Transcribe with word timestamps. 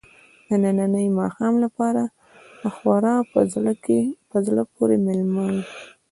د 0.49 0.51
ننني 0.63 1.05
ماښام 1.19 1.53
لپاره 1.65 2.03
خورا 2.75 3.15
په 3.33 3.39
زړه 4.45 4.63
پورې 4.73 4.95
مېله 5.05 5.25
وه. 5.47 5.59